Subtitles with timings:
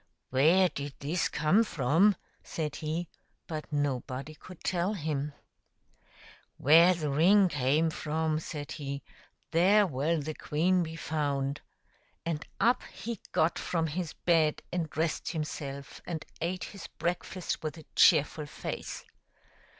[0.31, 3.07] "Where did this come from?" said he;
[3.45, 5.31] but nobody could tell him."
[6.57, 9.03] Where the ring came from," said he,"
[9.51, 11.59] there will the queen be found/'
[12.25, 17.77] And up he got from his bed and dressed himself, and ate his breakfast with
[17.77, 19.05] a cheerful face.